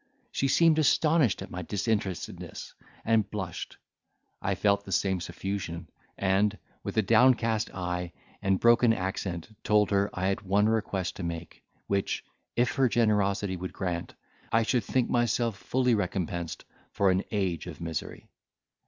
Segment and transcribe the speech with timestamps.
[0.31, 2.73] She seemed astonished at my disinterestedness,
[3.05, 3.77] and blushed:
[4.41, 8.11] I felt the same suffusion, and, with a downcast eye
[8.41, 12.25] and broken accent, told her I had one request to make, which,
[12.55, 14.15] if her generosity would grant,
[14.51, 18.27] I should think myself fully recompensed, for an age of misery.